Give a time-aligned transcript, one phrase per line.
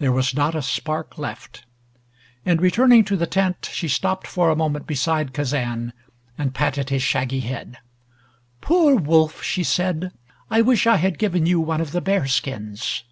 [0.00, 1.64] There was not a spark left.
[2.44, 5.94] In returning to the tent she stopped for a moment beside Kazan,
[6.36, 7.78] and patted his shaggy head.
[8.60, 10.12] "Poor Wolf!" she said.
[10.50, 13.04] "I wish I had given you one of the bearskins!"